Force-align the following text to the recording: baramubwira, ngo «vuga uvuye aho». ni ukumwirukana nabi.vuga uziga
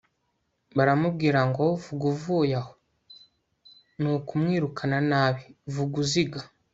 baramubwira, 0.77 1.39
ngo 1.49 1.65
«vuga 1.83 2.05
uvuye 2.13 2.55
aho». 2.61 2.73
ni 3.99 4.07
ukumwirukana 4.15 4.97
nabi.vuga 5.09 5.97
uziga 6.03 6.39